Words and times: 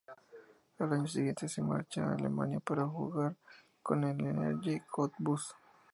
Al 0.79 0.93
año 0.93 1.05
siguiente 1.05 1.47
se 1.47 1.61
marcha 1.61 2.03
a 2.03 2.13
Alemania 2.15 2.59
para 2.59 2.87
jugar 2.87 3.35
con 3.83 4.03
el 4.03 4.19
Energie 4.25 4.81
Cottbus. 4.89 5.55